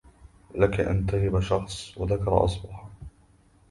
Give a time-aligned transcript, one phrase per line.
[0.55, 2.89] لك إن تغب شخص وذكر أصبحا